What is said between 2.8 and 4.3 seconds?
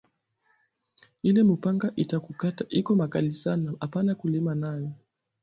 makali sana apana